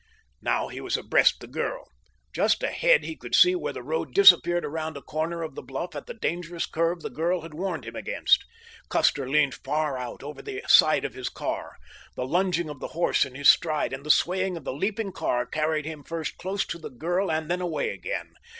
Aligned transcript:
Now 0.41 0.67
he 0.67 0.81
was 0.81 0.97
abreast 0.97 1.41
the 1.41 1.47
girl. 1.47 1.85
Just 2.33 2.63
ahead 2.63 3.03
he 3.03 3.15
could 3.15 3.35
see 3.35 3.53
where 3.53 3.71
the 3.71 3.83
road 3.83 4.15
disappeared 4.15 4.65
around 4.65 4.97
a 4.97 5.01
corner 5.03 5.43
of 5.43 5.53
the 5.53 5.61
bluff 5.61 5.95
at 5.95 6.07
the 6.07 6.15
dangerous 6.15 6.65
curve 6.65 7.01
the 7.03 7.11
girl 7.11 7.41
had 7.41 7.53
warned 7.53 7.85
him 7.85 7.95
against. 7.95 8.43
Custer 8.89 9.29
leaned 9.29 9.53
far 9.53 9.99
out 9.99 10.23
over 10.23 10.41
the 10.41 10.63
side 10.67 11.05
of 11.05 11.13
his 11.13 11.29
car. 11.29 11.75
The 12.15 12.25
lunging 12.25 12.67
of 12.67 12.79
the 12.79 12.87
horse 12.97 13.25
in 13.25 13.35
his 13.35 13.49
stride, 13.49 13.93
and 13.93 14.03
the 14.03 14.09
swaying 14.09 14.57
of 14.57 14.63
the 14.63 14.73
leaping 14.73 15.11
car 15.11 15.45
carried 15.45 15.85
him 15.85 16.03
first 16.03 16.35
close 16.39 16.65
to 16.65 16.79
the 16.79 16.89
girl 16.89 17.29
and 17.31 17.47
then 17.47 17.61
away 17.61 17.91
again. 17.91 18.33